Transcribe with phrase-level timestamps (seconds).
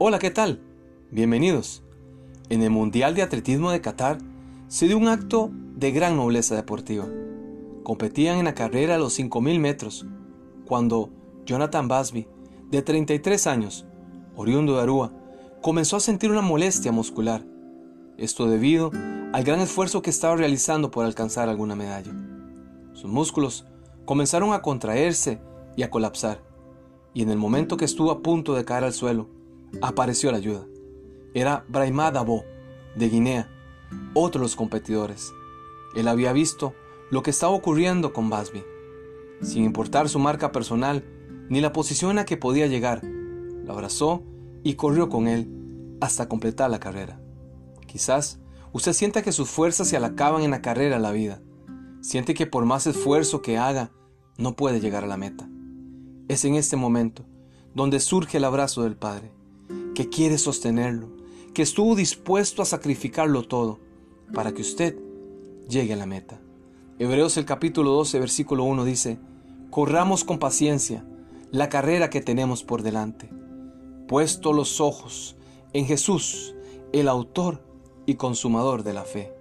[0.00, 0.60] Hola, ¿qué tal?
[1.10, 1.82] Bienvenidos.
[2.50, 4.18] En el Mundial de Atletismo de Qatar
[4.68, 7.04] se dio un acto de gran nobleza deportiva.
[7.82, 10.06] Competían en la carrera a los 5.000 metros,
[10.66, 11.10] cuando
[11.46, 12.28] Jonathan Basby,
[12.70, 13.86] de 33 años,
[14.36, 15.12] oriundo de Arúa,
[15.62, 17.44] comenzó a sentir una molestia muscular.
[18.18, 18.92] Esto debido
[19.32, 22.12] al gran esfuerzo que estaba realizando por alcanzar alguna medalla.
[22.92, 23.66] Sus músculos
[24.04, 25.40] comenzaron a contraerse
[25.76, 26.40] y a colapsar,
[27.14, 29.37] y en el momento que estuvo a punto de caer al suelo,
[29.82, 30.66] apareció la ayuda.
[31.34, 32.44] Era Brahima Dabo,
[32.96, 33.48] de Guinea,
[34.14, 35.32] otro de los competidores.
[35.94, 36.74] Él había visto
[37.10, 38.64] lo que estaba ocurriendo con Basby.
[39.42, 41.04] Sin importar su marca personal
[41.48, 44.22] ni la posición a que podía llegar, lo abrazó
[44.64, 47.20] y corrió con él hasta completar la carrera.
[47.86, 48.40] Quizás
[48.72, 51.40] usted sienta que sus fuerzas se le acaban en la carrera de la vida.
[52.00, 53.92] Siente que por más esfuerzo que haga,
[54.36, 55.48] no puede llegar a la meta.
[56.28, 57.24] Es en este momento
[57.74, 59.32] donde surge el abrazo del Padre
[59.98, 61.08] que quiere sostenerlo,
[61.52, 63.80] que estuvo dispuesto a sacrificarlo todo
[64.32, 64.96] para que usted
[65.68, 66.40] llegue a la meta.
[67.00, 69.18] Hebreos el capítulo 12, versículo 1 dice,
[69.70, 71.04] corramos con paciencia
[71.50, 73.28] la carrera que tenemos por delante,
[74.06, 75.36] puesto los ojos
[75.72, 76.54] en Jesús,
[76.92, 77.64] el autor
[78.06, 79.32] y consumador de la fe.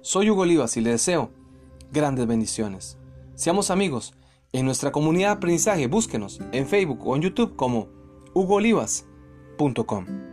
[0.00, 1.30] Soy Hugo Olivas y le deseo
[1.92, 2.98] grandes bendiciones.
[3.36, 4.14] Seamos amigos.
[4.52, 7.86] En nuestra comunidad de aprendizaje, búsquenos en Facebook o en YouTube como
[8.34, 9.06] Hugo Olivas
[9.84, 10.31] com